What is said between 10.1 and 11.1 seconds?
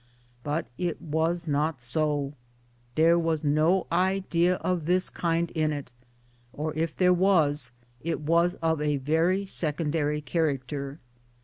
character.